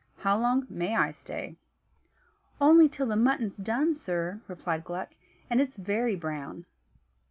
[0.17, 1.57] How long may I stay?"
[2.59, 5.09] "Only till the mutton's done, sir," replied Gluck,
[5.47, 6.65] "and it's very brown."